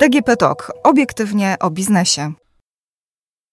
[0.00, 0.72] DGP Talk.
[0.84, 2.32] Obiektywnie o biznesie.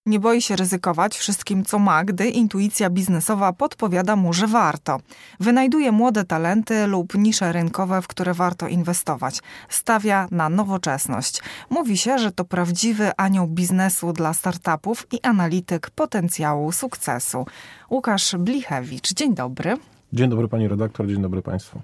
[0.05, 4.99] Nie boi się ryzykować wszystkim, co ma, gdy intuicja biznesowa podpowiada mu, że warto.
[5.39, 9.41] Wynajduje młode talenty lub nisze rynkowe, w które warto inwestować.
[9.69, 11.41] Stawia na nowoczesność.
[11.69, 17.45] Mówi się, że to prawdziwy anioł biznesu dla startupów i analityk potencjału sukcesu.
[17.89, 19.77] Łukasz Blichewicz, dzień dobry.
[20.13, 21.81] Dzień dobry pani redaktor, dzień dobry państwu.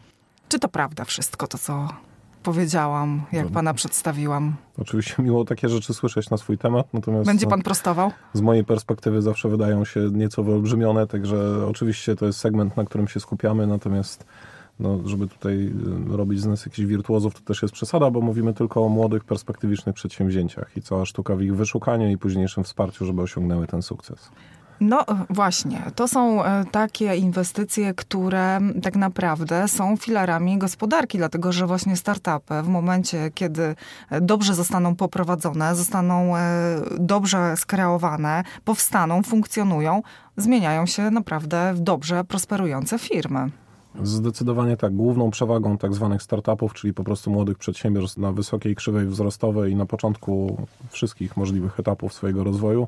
[0.49, 1.87] Czy to prawda wszystko to, co
[2.43, 4.55] powiedziałam, jak pana przedstawiłam?
[4.77, 7.25] Oczywiście miło takie rzeczy słyszeć na swój temat, natomiast...
[7.25, 8.11] Będzie pan prostował?
[8.33, 13.07] Z mojej perspektywy zawsze wydają się nieco wyolbrzymione, także oczywiście to jest segment, na którym
[13.07, 14.25] się skupiamy, natomiast
[14.79, 15.71] no, żeby tutaj
[16.13, 19.23] y, robić z nas jakichś wirtuozów, to też jest przesada, bo mówimy tylko o młodych,
[19.23, 24.31] perspektywicznych przedsięwzięciach i cała sztuka w ich wyszukaniu i późniejszym wsparciu, żeby osiągnęły ten sukces.
[24.81, 31.67] No właśnie, to są e, takie inwestycje, które tak naprawdę są filarami gospodarki, dlatego że
[31.67, 33.75] właśnie startupy w momencie, kiedy
[34.21, 36.41] dobrze zostaną poprowadzone, zostaną e,
[36.99, 40.01] dobrze skreowane, powstaną, funkcjonują,
[40.37, 43.49] zmieniają się naprawdę w dobrze prosperujące firmy.
[44.03, 44.95] Zdecydowanie tak.
[44.95, 49.75] Główną przewagą tak zwanych startupów, czyli po prostu młodych przedsiębiorstw na wysokiej krzywej wzrostowej i
[49.75, 50.57] na początku
[50.89, 52.87] wszystkich możliwych etapów swojego rozwoju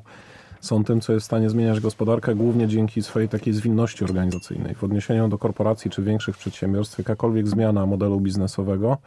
[0.64, 4.74] są tym, co jest w stanie zmieniać gospodarkę, głównie dzięki swojej takiej zwinności organizacyjnej.
[4.74, 8.98] W odniesieniu do korporacji czy większych przedsiębiorstw, jakakolwiek zmiana modelu biznesowego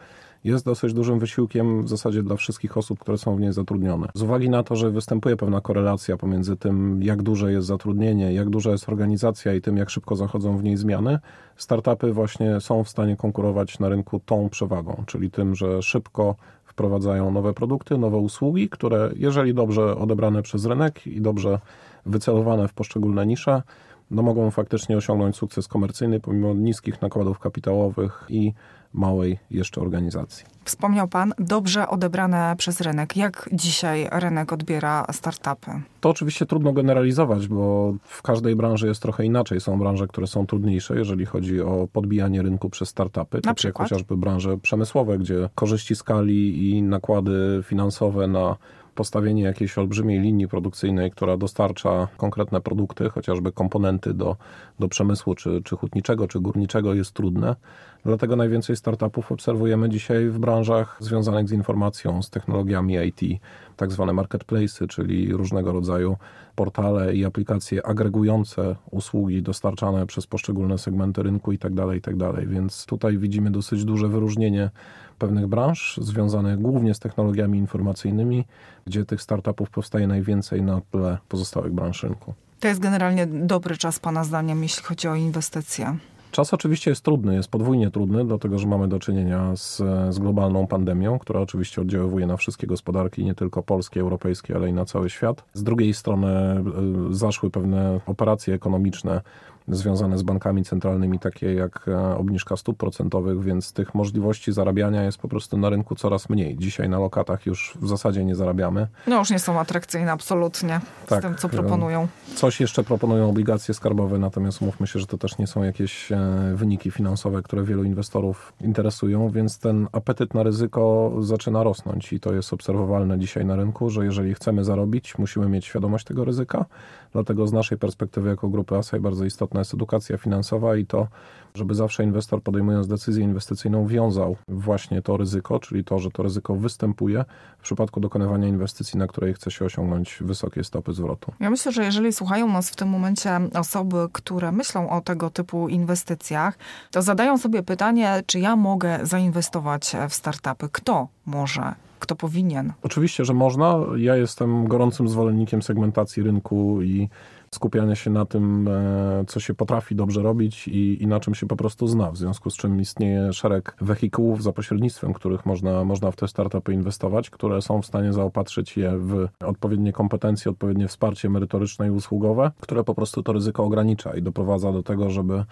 [0.44, 4.08] jest dosyć dużym wysiłkiem w zasadzie dla wszystkich osób, które są w niej zatrudnione.
[4.14, 8.50] Z uwagi na to, że występuje pewna korelacja pomiędzy tym, jak duże jest zatrudnienie, jak
[8.50, 11.18] duża jest organizacja i tym, jak szybko zachodzą w niej zmiany,
[11.56, 16.36] startupy właśnie są w stanie konkurować na rynku tą przewagą, czyli tym, że szybko
[16.78, 21.58] wprowadzają nowe produkty, nowe usługi, które jeżeli dobrze odebrane przez rynek i dobrze
[22.06, 23.62] wycelowane w poszczególne nisze,
[24.10, 28.52] no mogą faktycznie osiągnąć sukces komercyjny pomimo niskich nakładów kapitałowych i
[28.92, 30.44] małej jeszcze organizacji.
[30.64, 33.16] Wspomniał Pan, dobrze odebrane przez rynek.
[33.16, 35.70] Jak dzisiaj rynek odbiera startupy?
[36.00, 39.60] To oczywiście trudno generalizować, bo w każdej branży jest trochę inaczej.
[39.60, 43.90] Są branże, które są trudniejsze, jeżeli chodzi o podbijanie rynku przez startupy, Na przykład?
[43.90, 48.56] jak chociażby branże przemysłowe, gdzie korzyści skali i nakłady finansowe na
[48.98, 54.36] postawienie jakiejś olbrzymiej linii produkcyjnej, która dostarcza konkretne produkty, chociażby komponenty do,
[54.78, 57.56] do przemysłu, czy, czy hutniczego, czy górniczego, jest trudne.
[58.04, 63.40] Dlatego najwięcej startupów obserwujemy dzisiaj w branżach związanych z informacją, z technologiami IT,
[63.76, 66.16] tak zwane marketplace, czyli różnego rodzaju
[66.54, 72.32] portale i aplikacje agregujące usługi dostarczane przez poszczególne segmenty rynku itd., tak itd.
[72.34, 74.70] Tak Więc tutaj widzimy dosyć duże wyróżnienie
[75.18, 78.44] pewnych branż związanych głównie z technologiami informacyjnymi,
[78.86, 82.34] gdzie tych startupów powstaje najwięcej na tle pozostałych branż rynku.
[82.60, 85.96] To jest generalnie dobry czas Pana zdaniem, jeśli chodzi o inwestycje.
[86.30, 89.76] Czas oczywiście jest trudny, jest podwójnie trudny, dlatego że mamy do czynienia z,
[90.10, 94.72] z globalną pandemią, która oczywiście oddziaływuje na wszystkie gospodarki, nie tylko polskie, europejskie, ale i
[94.72, 95.44] na cały świat.
[95.54, 96.64] Z drugiej strony
[97.10, 99.20] y, zaszły pewne operacje ekonomiczne
[99.68, 105.18] związane z bankami centralnymi, takie jak e, obniżka stóp procentowych, więc tych możliwości zarabiania jest
[105.18, 106.56] po prostu na rynku coraz mniej.
[106.56, 108.86] Dzisiaj na lokatach już w zasadzie nie zarabiamy.
[109.06, 112.08] No już nie są atrakcyjne absolutnie tak, z tym, co proponują.
[112.34, 116.18] Coś jeszcze proponują obligacje skarbowe, natomiast mówmy się, że to też nie są jakieś e,
[116.54, 122.32] wyniki finansowe, które wielu inwestorów interesują, więc ten apetyt na ryzyko zaczyna rosnąć i to
[122.32, 126.64] jest obserwowalne dzisiaj na rynku, że jeżeli chcemy zarobić, musimy mieć świadomość tego ryzyka.
[127.12, 131.08] Dlatego z naszej perspektywy jako grupy ASAI bardzo istotne jest edukacja finansowa i to,
[131.54, 136.54] żeby zawsze inwestor podejmując decyzję inwestycyjną wiązał właśnie to ryzyko, czyli to, że to ryzyko
[136.54, 137.24] występuje
[137.58, 141.32] w przypadku dokonywania inwestycji, na której chce się osiągnąć wysokie stopy zwrotu.
[141.40, 145.68] Ja myślę, że jeżeli słuchają nas w tym momencie osoby, które myślą o tego typu
[145.68, 146.58] inwestycjach,
[146.90, 150.68] to zadają sobie pytanie, czy ja mogę zainwestować w startupy?
[150.72, 152.72] Kto może kto powinien?
[152.82, 153.76] Oczywiście, że można.
[153.96, 157.08] Ja jestem gorącym zwolennikiem segmentacji rynku i
[157.50, 161.46] skupiania się na tym, e, co się potrafi dobrze robić i, i, na czym się
[161.46, 166.10] po prostu zna, w związku z czym istnieje szereg wehikułów za pośrednictwem, których można, można
[166.10, 171.30] w te startupy inwestować, które są w stanie zaopatrzyć je w odpowiednie kompetencje, odpowiednie wsparcie
[171.30, 175.44] merytoryczne i usługowe, które po prostu to ryzyko ogranicza i doprowadza do tego, żeby,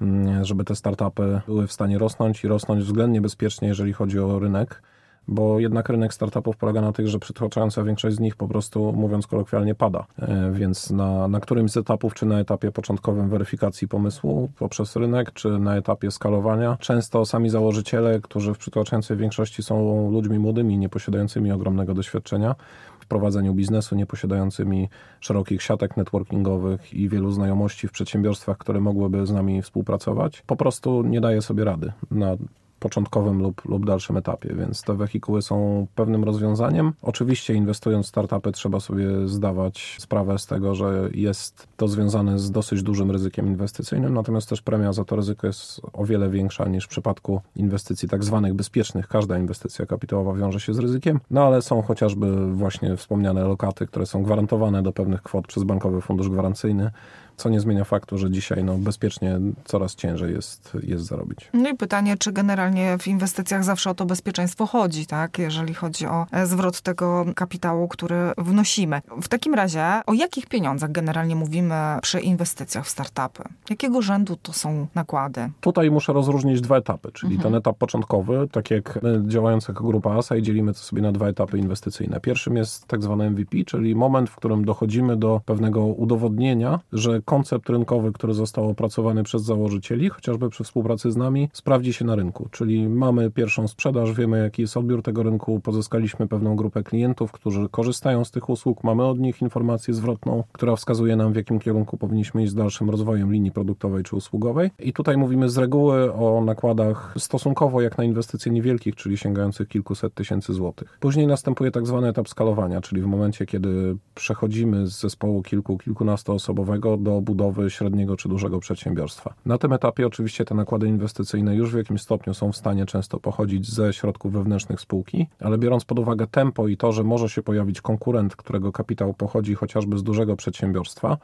[0.00, 4.38] mm, żeby te startupy były w stanie rosnąć i rosnąć względnie bezpiecznie, jeżeli chodzi o
[4.38, 4.82] rynek
[5.28, 9.26] bo jednak rynek startupów polega na tych, że przytłaczająca większość z nich po prostu, mówiąc
[9.26, 10.06] kolokwialnie, pada.
[10.18, 15.32] E, więc na, na którymś z etapów, czy na etapie początkowym weryfikacji pomysłu poprzez rynek,
[15.32, 21.52] czy na etapie skalowania, często sami założyciele, którzy w przytłaczającej większości są ludźmi młodymi, nieposiadającymi
[21.52, 22.54] ogromnego doświadczenia,
[23.00, 24.88] w prowadzeniu biznesu, nieposiadającymi
[25.20, 31.02] szerokich siatek networkingowych i wielu znajomości w przedsiębiorstwach, które mogłyby z nami współpracować, po prostu
[31.02, 32.36] nie daje sobie rady na
[32.84, 36.92] początkowym lub, lub dalszym etapie, więc te wehikuły są pewnym rozwiązaniem.
[37.02, 42.50] Oczywiście inwestując w startupy trzeba sobie zdawać sprawę z tego, że jest to związane z
[42.50, 46.84] dosyć dużym ryzykiem inwestycyjnym, natomiast też premia za to ryzyko jest o wiele większa niż
[46.84, 49.08] w przypadku inwestycji tak zwanych bezpiecznych.
[49.08, 54.06] Każda inwestycja kapitałowa wiąże się z ryzykiem, no ale są chociażby właśnie wspomniane lokaty, które
[54.06, 56.90] są gwarantowane do pewnych kwot przez Bankowy Fundusz Gwarancyjny
[57.36, 61.50] co nie zmienia faktu, że dzisiaj no, bezpiecznie coraz ciężej jest, jest zarobić.
[61.52, 65.38] No i pytanie, czy generalnie w inwestycjach zawsze o to bezpieczeństwo chodzi, tak?
[65.38, 69.00] jeżeli chodzi o e, zwrot tego kapitału, który wnosimy.
[69.22, 73.42] W takim razie, o jakich pieniądzach generalnie mówimy przy inwestycjach w startupy?
[73.70, 75.50] Jakiego rzędu to są nakłady?
[75.60, 77.52] Tutaj muszę rozróżnić dwa etapy, czyli mhm.
[77.52, 81.12] ten etap początkowy, tak jak my działając jako grupa ASA i dzielimy to sobie na
[81.12, 82.20] dwa etapy inwestycyjne.
[82.20, 87.70] Pierwszym jest tak zwany MVP, czyli moment, w którym dochodzimy do pewnego udowodnienia, że koncept
[87.70, 92.48] rynkowy, który został opracowany przez założycieli, chociażby przy współpracy z nami, sprawdzi się na rynku.
[92.50, 97.68] Czyli mamy pierwszą sprzedaż, wiemy jaki jest odbiór tego rynku, pozyskaliśmy pewną grupę klientów, którzy
[97.70, 101.96] korzystają z tych usług, mamy od nich informację zwrotną, która wskazuje nam w jakim kierunku
[101.96, 104.70] powinniśmy iść z dalszym rozwojem linii produktowej czy usługowej.
[104.78, 110.14] I tutaj mówimy z reguły o nakładach stosunkowo jak na inwestycje niewielkich, czyli sięgających kilkuset
[110.14, 110.98] tysięcy złotych.
[111.00, 116.96] Później następuje tak zwany etap skalowania, czyli w momencie, kiedy przechodzimy z zespołu kilku, kilkunastoosobowego
[116.96, 119.34] do budowy średniego czy dużego przedsiębiorstwa.
[119.46, 123.20] Na tym etapie oczywiście te nakłady inwestycyjne już w jakimś stopniu są w stanie często
[123.20, 127.42] pochodzić ze środków wewnętrznych spółki, ale biorąc pod uwagę tempo i to, że może się
[127.42, 131.18] pojawić konkurent, którego kapitał pochodzi chociażby z dużego przedsiębiorstwa,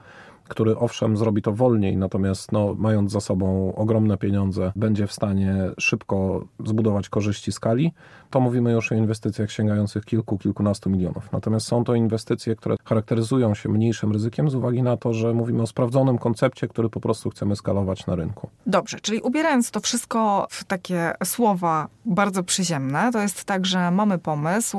[0.51, 5.55] który owszem zrobi to wolniej, natomiast no, mając za sobą ogromne pieniądze, będzie w stanie
[5.79, 7.93] szybko zbudować korzyści skali,
[8.31, 11.33] to mówimy już o inwestycjach sięgających kilku, kilkunastu milionów.
[11.33, 15.63] Natomiast są to inwestycje, które charakteryzują się mniejszym ryzykiem z uwagi na to, że mówimy
[15.63, 18.49] o sprawdzonym koncepcie, który po prostu chcemy skalować na rynku.
[18.67, 24.19] Dobrze, czyli ubierając to wszystko w takie słowa bardzo przyziemne, to jest tak, że mamy
[24.19, 24.79] pomysł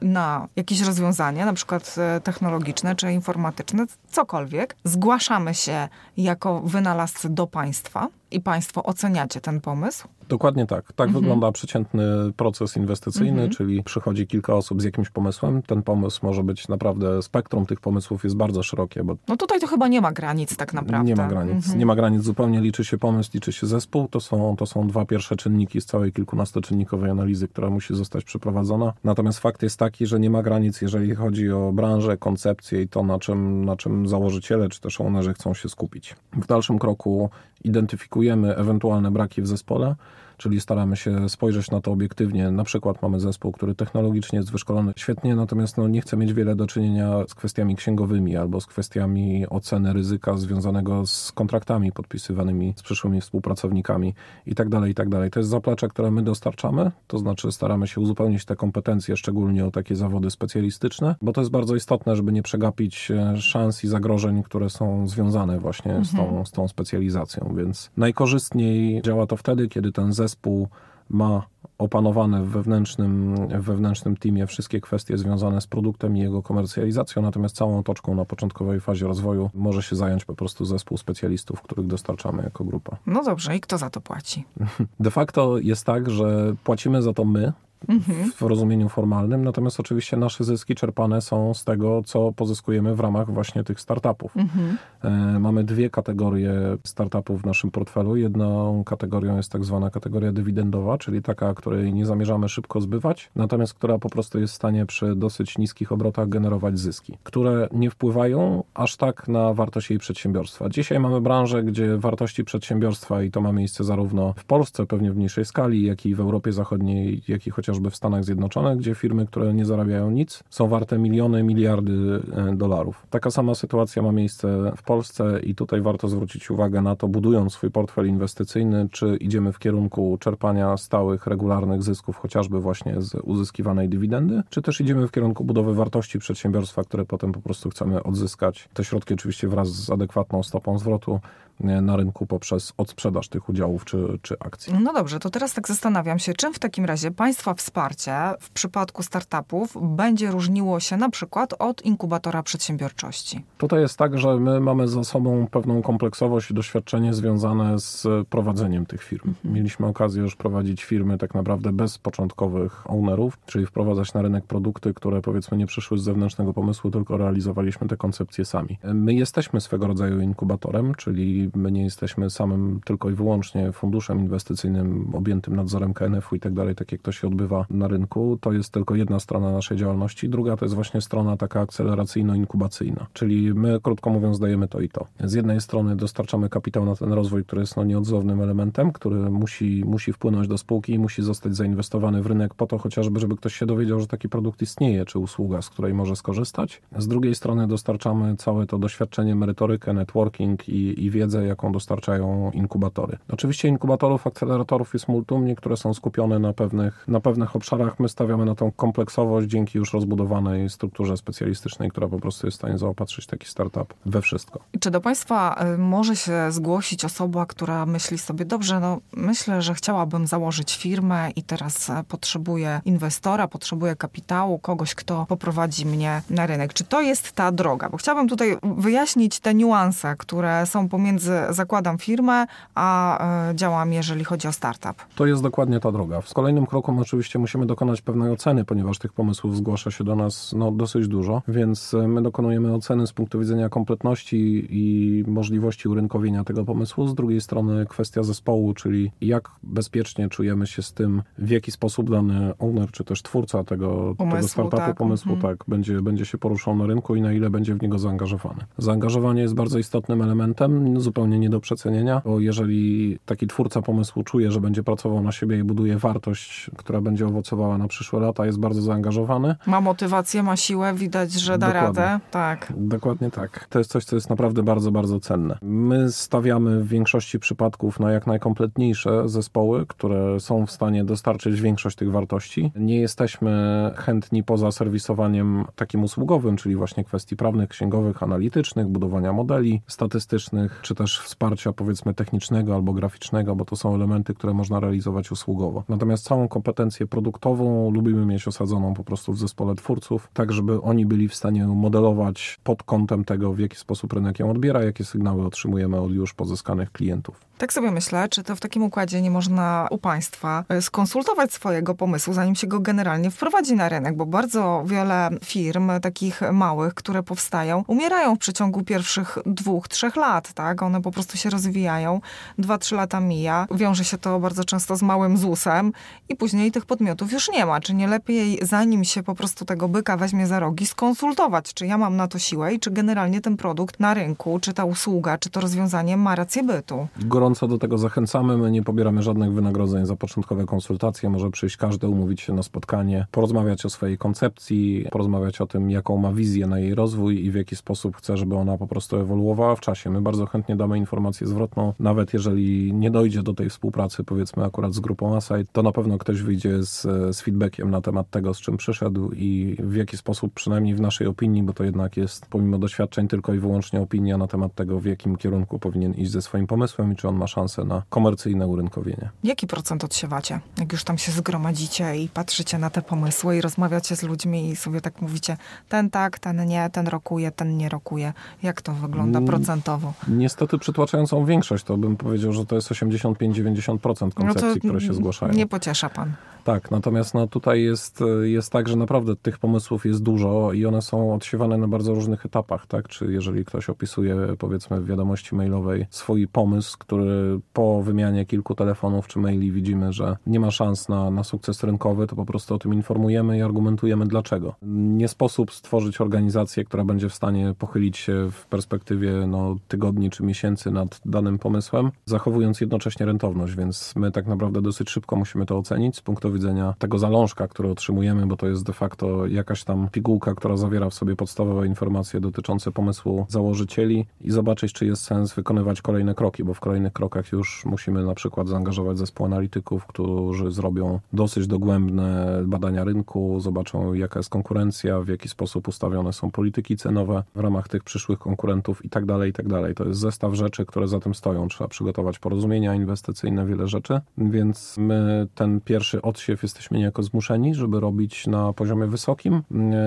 [0.00, 5.11] na jakieś rozwiązanie, na przykład technologiczne czy informatyczne, cokolwiek, zgłaszamy
[5.54, 10.08] się jako wynalazcy do państwa i państwo oceniacie ten pomysł?
[10.28, 10.92] Dokładnie tak.
[10.92, 11.24] Tak mhm.
[11.24, 12.04] wygląda przeciętny
[12.36, 13.50] proces inwestycyjny, mhm.
[13.50, 15.62] czyli przychodzi kilka osób z jakimś pomysłem.
[15.62, 19.04] Ten pomysł może być naprawdę, spektrum tych pomysłów jest bardzo szerokie.
[19.04, 21.08] Bo no tutaj to chyba nie ma granic tak naprawdę.
[21.08, 21.54] Nie ma granic.
[21.54, 21.78] Mhm.
[21.78, 22.60] Nie ma granic zupełnie.
[22.60, 24.08] Liczy się pomysł, liczy się zespół.
[24.08, 28.92] To są, to są dwa pierwsze czynniki z całej kilkunastoczynnikowej analizy, która musi zostać przeprowadzona.
[29.04, 33.02] Natomiast fakt jest taki, że nie ma granic, jeżeli chodzi o branżę, koncepcję i to,
[33.02, 36.16] na czym, na czym założyciele czy też ownerzy chcą się skupić.
[36.32, 37.30] W dalszym kroku
[37.64, 39.94] identyfikujemy ewentualne braki w zespole,
[40.42, 42.50] czyli staramy się spojrzeć na to obiektywnie.
[42.50, 46.56] Na przykład mamy zespół, który technologicznie jest wyszkolony świetnie, natomiast no, nie chce mieć wiele
[46.56, 52.82] do czynienia z kwestiami księgowymi albo z kwestiami oceny ryzyka związanego z kontraktami podpisywanymi z
[52.82, 54.14] przyszłymi współpracownikami
[54.46, 54.70] itd.
[54.70, 55.20] Tak itd.
[55.20, 59.66] Tak to jest zaplecze, które my dostarczamy, to znaczy staramy się uzupełnić te kompetencje, szczególnie
[59.66, 63.88] o takie zawody specjalistyczne, bo to jest bardzo istotne, żeby nie przegapić e, szans i
[63.88, 66.04] zagrożeń, które są związane właśnie mhm.
[66.04, 67.54] z, tą, z tą specjalizacją.
[67.56, 70.68] Więc najkorzystniej działa to wtedy, kiedy ten zespół zespół
[71.10, 71.42] ma
[71.78, 77.56] opanowane w wewnętrznym, w wewnętrznym teamie wszystkie kwestie związane z produktem i jego komercjalizacją, natomiast
[77.56, 82.42] całą otoczką na początkowej fazie rozwoju może się zająć po prostu zespół specjalistów, których dostarczamy
[82.42, 82.96] jako grupa.
[83.06, 84.44] No dobrze, i kto za to płaci?
[85.00, 87.52] De facto jest tak, że płacimy za to my,
[87.88, 88.32] mhm.
[88.32, 93.30] w rozumieniu formalnym, natomiast oczywiście nasze zyski czerpane są z tego, co pozyskujemy w ramach
[93.30, 94.36] właśnie tych startupów.
[94.36, 94.78] Mhm.
[95.02, 96.52] E, mamy dwie kategorie
[96.84, 98.16] startupów w naszym portfelu.
[98.16, 103.74] Jedną kategorią jest tak zwana kategoria dywidendowa, czyli taka, której nie zamierzamy szybko zbywać, natomiast
[103.74, 108.64] która po prostu jest w stanie przy dosyć niskich obrotach generować zyski, które nie wpływają
[108.74, 110.68] aż tak na wartość jej przedsiębiorstwa.
[110.68, 115.16] Dzisiaj mamy branżę, gdzie wartości przedsiębiorstwa i to ma miejsce zarówno w Polsce, pewnie w
[115.16, 118.94] mniejszej skali, jak i w Europie Zachodniej, jak i chociażby chociażby w Stanach Zjednoczonych, gdzie
[118.94, 123.06] firmy, które nie zarabiają nic, są warte miliony, miliardy e, dolarów.
[123.10, 127.52] Taka sama sytuacja ma miejsce w Polsce i tutaj warto zwrócić uwagę na to, budując
[127.52, 133.88] swój portfel inwestycyjny, czy idziemy w kierunku czerpania stałych, regularnych zysków, chociażby właśnie z uzyskiwanej
[133.88, 138.68] dywidendy, czy też idziemy w kierunku budowy wartości przedsiębiorstwa, które potem po prostu chcemy odzyskać.
[138.74, 141.20] Te środki oczywiście wraz z adekwatną stopą zwrotu
[141.60, 144.74] na rynku poprzez odsprzedaż tych udziałów czy, czy akcji.
[144.80, 149.02] No dobrze, to teraz tak zastanawiam się, czym w takim razie państwa wsparcie w przypadku
[149.02, 153.44] startupów będzie różniło się na przykład od inkubatora przedsiębiorczości?
[153.58, 158.86] Tutaj jest tak, że my mamy za sobą pewną kompleksowość i doświadczenie związane z prowadzeniem
[158.86, 159.28] tych firm.
[159.28, 159.54] Mhm.
[159.54, 164.94] Mieliśmy okazję już prowadzić firmy tak naprawdę bez początkowych ownerów, czyli wprowadzać na rynek produkty,
[164.94, 168.78] które powiedzmy nie przyszły z zewnętrznego pomysłu, tylko realizowaliśmy te koncepcje sami.
[168.84, 175.10] My jesteśmy swego rodzaju inkubatorem, czyli my nie jesteśmy samym tylko i wyłącznie funduszem inwestycyjnym
[175.12, 178.38] objętym nadzorem KNF-u i tak dalej, tak jak to się odbywa na rynku.
[178.40, 180.28] To jest tylko jedna strona naszej działalności.
[180.28, 185.06] Druga to jest właśnie strona taka akceleracyjno-inkubacyjna, czyli my, krótko mówiąc, dajemy to i to.
[185.24, 189.82] Z jednej strony dostarczamy kapitał na ten rozwój, który jest no, nieodzownym elementem, który musi,
[189.86, 193.54] musi wpłynąć do spółki i musi zostać zainwestowany w rynek po to chociażby, żeby ktoś
[193.54, 196.82] się dowiedział, że taki produkt istnieje, czy usługa, z której może skorzystać.
[196.98, 203.18] Z drugiej strony dostarczamy całe to doświadczenie, merytorykę, networking i, i wiedzę, jaką dostarczają inkubatory.
[203.32, 208.00] Oczywiście inkubatorów, akceleratorów jest multum, niektóre są skupione na pewnych, na pewnych obszarach.
[208.00, 212.60] My stawiamy na tą kompleksowość dzięki już rozbudowanej strukturze specjalistycznej, która po prostu jest w
[212.60, 214.60] stanie zaopatrzyć taki startup we wszystko.
[214.80, 219.74] Czy do Państwa y, może się zgłosić osoba, która myśli sobie, dobrze, no myślę, że
[219.74, 226.46] chciałabym założyć firmę i teraz e, potrzebuję inwestora, potrzebuję kapitału, kogoś, kto poprowadzi mnie na
[226.46, 226.72] rynek.
[226.72, 227.88] Czy to jest ta droga?
[227.88, 233.18] Bo chciałabym tutaj wyjaśnić te niuanse, które są pomiędzy zakładam firmę, a
[233.50, 234.94] e, działam, jeżeli chodzi o startup.
[235.14, 236.20] To jest dokładnie ta droga.
[236.20, 240.52] W kolejnym kroku oczywiście musimy dokonać pewnej oceny, ponieważ tych pomysłów zgłasza się do nas
[240.56, 246.44] no, dosyć dużo, więc e, my dokonujemy oceny z punktu widzenia kompletności i możliwości urynkowienia
[246.44, 247.08] tego pomysłu.
[247.08, 252.10] Z drugiej strony kwestia zespołu, czyli jak bezpiecznie czujemy się z tym, w jaki sposób
[252.10, 254.96] dany owner, czy też twórca tego, pomysłu, tego startupu, tak.
[254.96, 255.56] pomysłu, mhm.
[255.56, 258.64] tak, będzie, będzie się poruszał na rynku i na ile będzie w niego zaangażowany.
[258.78, 264.50] Zaangażowanie jest bardzo istotnym elementem, zupełnie nie do przecenienia, bo jeżeli taki twórca pomysłu czuje,
[264.50, 268.60] że będzie pracował na siebie i buduje wartość, która będzie owocowała na przyszłe lata, jest
[268.60, 269.54] bardzo zaangażowany.
[269.66, 272.02] Ma motywację, ma siłę, widać, że da Dokładnie.
[272.02, 272.20] radę.
[272.30, 272.72] Tak.
[272.76, 273.66] Dokładnie tak.
[273.70, 275.58] To jest coś, co jest naprawdę bardzo, bardzo cenne.
[275.62, 281.96] My stawiamy w większości przypadków na jak najkompletniejsze zespoły, które są w stanie dostarczyć większość
[281.96, 282.72] tych wartości.
[282.76, 283.52] Nie jesteśmy
[283.96, 290.94] chętni poza serwisowaniem takim usługowym, czyli właśnie kwestii prawnych, księgowych, analitycznych, budowania modeli statystycznych, czy
[290.94, 295.84] też wsparcia powiedzmy technicznego albo graficznego, bo to są elementy, które można realizować usługowo.
[295.88, 301.06] Natomiast całą kompetencję produktową lubimy mieć osadzoną po prostu w zespole twórców, tak żeby oni
[301.06, 305.46] byli w stanie modelować pod kątem tego, w jaki sposób rynek ją odbiera, jakie sygnały
[305.46, 307.40] otrzymujemy od już pozyskanych klientów.
[307.58, 311.94] Tak sobie myślę, czy to w takim układzie nie można u państwa e, skonsultować swojego
[311.94, 317.22] pomysłu, zanim się go generalnie wprowadzi na rynek, bo bardzo wiele firm, takich małych, które
[317.22, 320.82] powstają, umierają w przeciągu pierwszych dwóch, trzech lat, tak?
[320.82, 322.20] One po prostu się rozwijają,
[322.58, 325.92] dwa, trzy lata mija, wiąże się to bardzo często z małym ZUS-em
[326.28, 327.80] i później tych podmiotów już nie ma.
[327.80, 331.98] Czy nie lepiej, zanim się po prostu tego byka weźmie za rogi, skonsultować, czy ja
[331.98, 335.50] mam na to siłę i czy generalnie ten produkt na rynku, czy ta usługa, czy
[335.50, 337.08] to rozwiązanie ma rację bytu?
[337.42, 338.56] gorąco do tego zachęcamy.
[338.56, 341.30] My nie pobieramy żadnych wynagrodzeń za początkowe konsultacje.
[341.30, 346.16] Może przyjść każdy, umówić się na spotkanie, porozmawiać o swojej koncepcji, porozmawiać o tym, jaką
[346.16, 349.76] ma wizję na jej rozwój i w jaki sposób chce, żeby ona po prostu ewoluowała
[349.76, 350.10] w czasie.
[350.10, 354.94] My bardzo chętnie damy informację zwrotną, nawet jeżeli nie dojdzie do tej współpracy, powiedzmy akurat
[354.94, 357.02] z grupą Aside, to na pewno ktoś wyjdzie z,
[357.36, 361.26] z feedbackiem na temat tego, z czym przyszedł i w jaki sposób, przynajmniej w naszej
[361.26, 365.04] opinii, bo to jednak jest pomimo doświadczeń tylko i wyłącznie opinia na temat tego, w
[365.04, 369.30] jakim kierunku powinien iść ze swoim pomysłem i czy on ma szansę na komercyjne urynkowienie.
[369.44, 370.60] Jaki procent odsiewacie?
[370.78, 374.76] Jak już tam się zgromadzicie i patrzycie na te pomysły i rozmawiacie z ludźmi i
[374.76, 375.56] sobie tak mówicie,
[375.88, 378.32] ten tak, ten nie, ten rokuje, ten nie rokuje.
[378.62, 380.12] Jak to wygląda procentowo?
[380.28, 385.52] Niestety przytłaczającą większość, to bym powiedział, że to jest 85-90% koncepcji, no które się zgłaszają.
[385.52, 386.32] Nie pociesza pan.
[386.64, 391.02] Tak, natomiast no, tutaj jest, jest tak, że naprawdę tych pomysłów jest dużo i one
[391.02, 393.08] są odsiewane na bardzo różnych etapach, tak?
[393.08, 399.28] Czy jeżeli ktoś opisuje, powiedzmy, w wiadomości mailowej swój pomysł, który po wymianie kilku telefonów
[399.28, 402.78] czy maili widzimy, że nie ma szans na, na sukces rynkowy, to po prostu o
[402.78, 404.74] tym informujemy i argumentujemy dlaczego.
[404.82, 410.42] Nie sposób stworzyć organizację, która będzie w stanie pochylić się w perspektywie no, tygodni czy
[410.42, 415.78] miesięcy nad danym pomysłem, zachowując jednocześnie rentowność, więc my tak naprawdę dosyć szybko musimy to
[415.78, 420.08] ocenić z punktu widzenia tego zalążka, który otrzymujemy, bo to jest de facto jakaś tam
[420.12, 425.54] pigułka, która zawiera w sobie podstawowe informacje dotyczące pomysłu założycieli i zobaczyć, czy jest sens
[425.54, 430.70] wykonywać kolejne kroki, bo w kolejnych krokach już musimy na przykład zaangażować zespół analityków, którzy
[430.70, 436.96] zrobią dosyć dogłębne badania rynku, zobaczą jaka jest konkurencja, w jaki sposób ustawione są polityki
[436.96, 439.94] cenowe w ramach tych przyszłych konkurentów i tak dalej, i tak dalej.
[439.94, 441.68] To jest zestaw rzeczy, które za tym stoją.
[441.68, 447.74] Trzeba przygotować porozumienia inwestycyjne, wiele rzeczy, więc my ten pierwszy odsiadł podsiew jesteśmy niejako zmuszeni,
[447.74, 449.62] żeby robić na poziomie wysokim.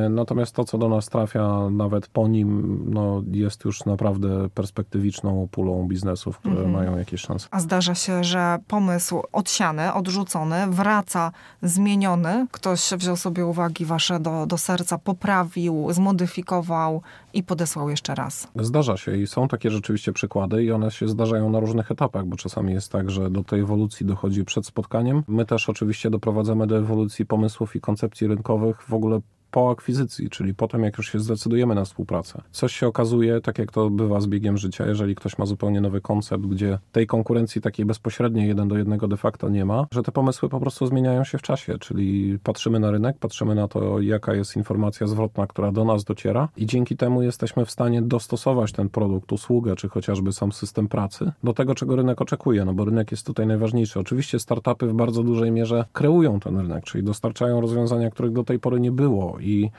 [0.10, 5.88] Natomiast to, co do nas trafia nawet po nim, no, jest już naprawdę perspektywiczną pulą
[5.88, 6.72] biznesów, które mhm.
[6.72, 7.48] mają jakieś szanse.
[7.52, 12.48] A zdarza się, że pomysł odsiany, odrzucony, wraca zmieniony.
[12.52, 17.02] Ktoś wziął sobie uwagi wasze do, do serca, poprawił, zmodyfikował
[17.34, 18.48] i podesłał jeszcze raz.
[18.56, 22.38] Zdarza się i są takie rzeczywiście przykłady i one się zdarzają na różnych etapach, bo
[22.38, 25.24] czasami jest tak, że do tej ewolucji dochodzi przed spotkaniem.
[25.28, 28.82] My też oczywiście doprowadzamy do ewolucji pomysłów i koncepcji rynkowych.
[28.82, 29.20] W ogóle
[29.56, 32.42] po akwizycji, czyli potem, jak już się zdecydujemy na współpracę.
[32.52, 36.02] Coś się okazuje, tak jak to bywa z biegiem życia, jeżeli ktoś ma zupełnie nowy
[36.02, 40.12] koncept, gdzie tej konkurencji takiej bezpośredniej jeden do jednego de facto nie ma, że te
[40.12, 44.34] pomysły po prostu zmieniają się w czasie, czyli patrzymy na rynek, patrzymy na to, jaka
[44.34, 48.90] jest informacja zwrotna, która do nas dociera i dzięki temu jesteśmy w stanie dostosować ten
[48.90, 53.12] produkt, usługę, czy chociażby sam system pracy do tego, czego rynek oczekuje, no bo rynek
[53.12, 54.00] jest tutaj najważniejszy.
[54.00, 58.60] Oczywiście startupy w bardzo dużej mierze kreują ten rynek, czyli dostarczają rozwiązania, których do tej
[58.60, 59.72] pory nie było i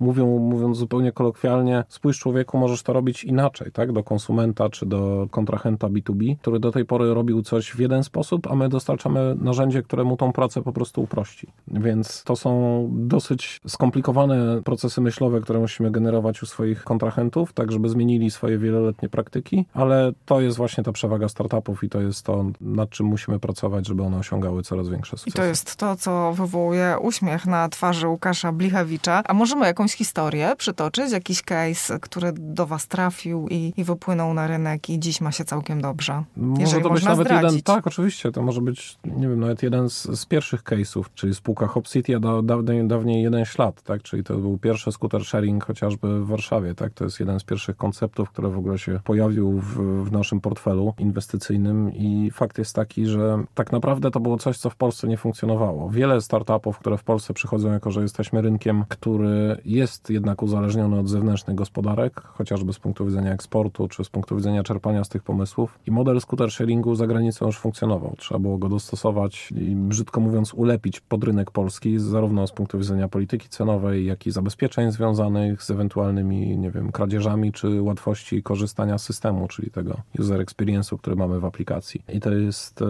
[0.00, 3.92] mówią, mówiąc zupełnie kolokwialnie, spójrz człowieku, możesz to robić inaczej, tak?
[3.92, 8.46] Do konsumenta czy do kontrahenta B2B, który do tej pory robił coś w jeden sposób,
[8.50, 11.46] a my dostarczamy narzędzie, które mu tą pracę po prostu uprości.
[11.68, 17.88] Więc to są dosyć skomplikowane procesy myślowe, które musimy generować u swoich kontrahentów, tak żeby
[17.88, 22.44] zmienili swoje wieloletnie praktyki, ale to jest właśnie ta przewaga startupów i to jest to,
[22.60, 25.38] nad czym musimy pracować, żeby one osiągały coraz większe sukcesy.
[25.38, 29.22] I to jest to, co wywołuje uśmiech na twarzy Łukasza Blichewicza.
[29.24, 34.46] A możemy jakąś historię przytoczyć, jakiś case, który do was trafił i, i wypłynął na
[34.46, 36.24] rynek i dziś ma się całkiem dobrze?
[36.36, 37.50] Może to być nawet zdradzić.
[37.50, 41.34] jeden, tak, oczywiście, to może być, nie wiem, nawet jeden z, z pierwszych case'ów, czyli
[41.34, 45.24] spółka Hop City, a da, dawniej, dawniej jeden ślad, tak, czyli to był pierwszy skuter
[45.24, 49.00] sharing chociażby w Warszawie, tak, to jest jeden z pierwszych konceptów, który w ogóle się
[49.04, 54.38] pojawił w, w naszym portfelu inwestycyjnym i fakt jest taki, że tak naprawdę to było
[54.38, 55.90] coś, co w Polsce nie funkcjonowało.
[55.90, 61.08] Wiele startupów, które w Polsce przychodzą jako, że jesteśmy rynkiem, który jest jednak uzależniony od
[61.08, 65.78] zewnętrznych gospodarek, chociażby z punktu widzenia eksportu, czy z punktu widzenia czerpania z tych pomysłów.
[65.86, 68.14] I model scooter sharingu za granicą już funkcjonował.
[68.18, 73.08] Trzeba było go dostosować i brzydko mówiąc ulepić pod rynek polski, zarówno z punktu widzenia
[73.08, 79.02] polityki cenowej, jak i zabezpieczeń związanych z ewentualnymi, nie wiem, kradzieżami, czy łatwości korzystania z
[79.02, 82.02] systemu, czyli tego user experience'u, który mamy w aplikacji.
[82.12, 82.84] I to jest e,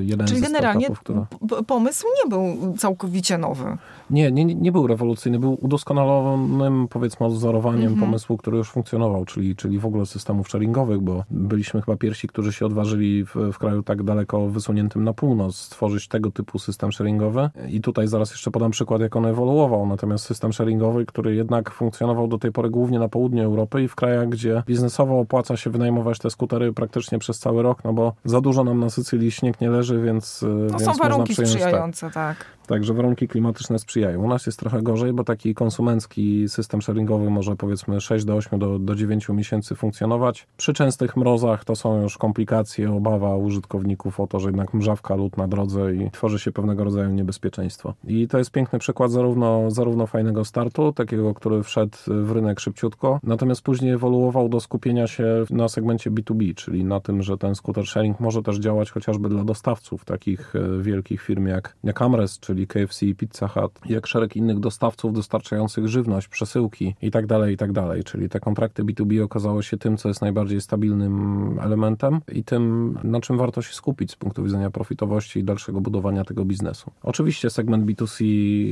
[0.00, 1.26] jeden czyli z generalnie które...
[1.66, 3.76] pomysł nie był całkowicie nowy.
[4.10, 8.00] Nie, nie, nie był rewolucyjny, był udoskonalony pełnym, powiedzmy, odzorowaniem mm -hmm.
[8.00, 12.52] pomysłu, który już funkcjonował, czyli, czyli w ogóle systemów sharingowych, bo byliśmy chyba pierwsi, którzy
[12.52, 17.50] się odważyli w, w kraju tak daleko wysuniętym na północ stworzyć tego typu system sharingowy.
[17.68, 19.86] I tutaj zaraz jeszcze podam przykład, jak on ewoluował.
[19.86, 23.94] Natomiast system sharingowy, który jednak funkcjonował do tej pory głównie na południu Europy i w
[23.94, 28.40] krajach, gdzie biznesowo opłaca się wynajmować te skutery praktycznie przez cały rok, no bo za
[28.40, 30.42] dużo nam na Sycylii śnieg nie leży, więc.
[30.42, 32.14] No więc są warunki sprzyjające, tak.
[32.14, 32.46] tak.
[32.66, 34.22] Także warunki klimatyczne sprzyjają.
[34.24, 38.58] U nas jest trochę gorzej, bo taki konsumencki system sharingowy może powiedzmy 6 do 8
[38.58, 40.46] do, do 9 miesięcy funkcjonować.
[40.56, 45.36] Przy częstych mrozach to są już komplikacje, obawa użytkowników o to, że jednak mrzawka lód
[45.36, 47.94] na drodze i tworzy się pewnego rodzaju niebezpieczeństwo.
[48.04, 53.20] I to jest piękny przykład zarówno, zarówno fajnego startu, takiego, który wszedł w rynek szybciutko,
[53.22, 57.86] natomiast później ewoluował do skupienia się na segmencie B2B, czyli na tym, że ten scooter
[57.86, 62.51] sharing może też działać chociażby dla dostawców takich e, wielkich firm jak, jak Amres, czyli
[62.52, 67.54] czyli KFC i Pizza Hut, jak szereg innych dostawców dostarczających żywność, przesyłki i tak dalej,
[67.54, 67.72] i tak.
[68.04, 73.20] Czyli te kontrakty B2B okazało się tym, co jest najbardziej stabilnym elementem i tym, na
[73.20, 76.90] czym warto się skupić z punktu widzenia profitowości i dalszego budowania tego biznesu.
[77.02, 78.24] Oczywiście segment B2C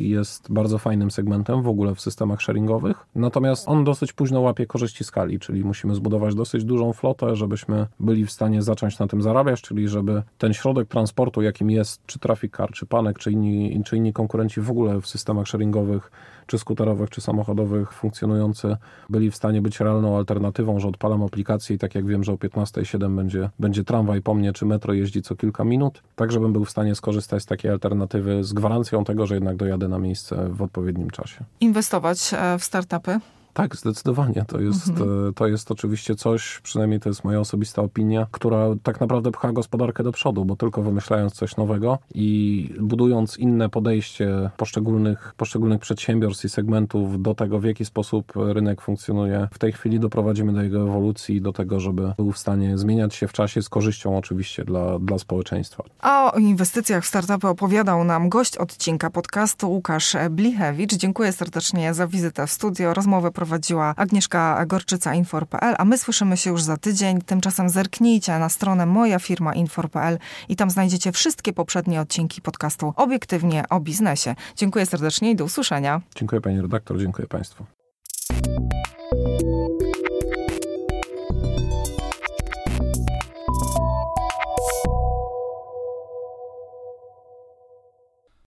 [0.02, 5.04] jest bardzo fajnym segmentem w ogóle w systemach sharingowych, natomiast on dosyć późno łapie korzyści
[5.04, 9.62] skali, czyli musimy zbudować dosyć dużą flotę, żebyśmy byli w stanie zacząć na tym zarabiać,
[9.62, 13.96] czyli żeby ten środek transportu, jakim jest czy Traffic Car, czy Panek, czy inni czy
[13.96, 16.10] inni konkurenci w ogóle w systemach sharingowych,
[16.46, 18.76] czy skuterowych, czy samochodowych funkcjonujący,
[19.08, 22.36] byli w stanie być realną alternatywą, że odpalam aplikację i tak jak wiem, że o
[22.36, 26.64] 15.07 będzie, będzie tramwaj po mnie, czy metro jeździ co kilka minut, tak żebym był
[26.64, 30.62] w stanie skorzystać z takiej alternatywy z gwarancją tego, że jednak dojadę na miejsce w
[30.62, 31.44] odpowiednim czasie.
[31.60, 33.20] Inwestować e, w startupy?
[33.52, 34.44] Tak, zdecydowanie.
[34.48, 35.28] To jest, mhm.
[35.28, 39.52] E, to jest oczywiście coś, przynajmniej to jest moja osobista opinia, która tak naprawdę pcha
[39.52, 46.44] gospodarkę do przodu, bo tylko wymyślając coś nowego i budując inne podejście poszczególnych, poszczególnych przedsiębiorstw
[46.44, 50.82] i segmentów do tego, w jaki sposób rynek funkcjonuje, w tej chwili doprowadzimy do jego
[50.82, 54.98] ewolucji, do tego, żeby był w stanie zmieniać się w czasie z korzyścią oczywiście dla,
[54.98, 55.84] dla społeczeństwa.
[56.00, 60.94] A o inwestycjach w startupy opowiadał nam gość odcinka podcastu Łukasz Blichewicz.
[60.94, 62.94] Dziękuję serdecznie za wizytę w studio.
[62.94, 67.22] Rozmowę prowadziła Agnieszka Gorczyca, Infor.pl, a my słyszymy się już za tydzień.
[67.22, 73.64] Tymczasem zerknijcie na stronę moja firma Infor.pl i tam znajdziecie wszystkie poprzednie odcinki podcastu Obiektywnie
[73.70, 74.34] o biznesie.
[74.56, 76.00] Dziękuję serdecznie i do usłyszenia.
[76.16, 77.64] Dziękuję pani redaktor, dziękuję państwu.